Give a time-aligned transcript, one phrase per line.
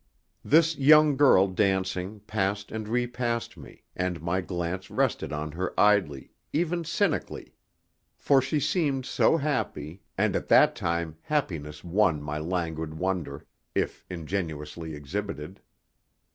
[0.43, 6.31] This young girl dancing passed and repassed me, and my glance rested on her idly,
[6.51, 7.53] even cynically.
[8.17, 13.45] For she seemed so happy, and at that time happiness won my languid wonder,
[13.75, 15.61] if ingenuously exhibited.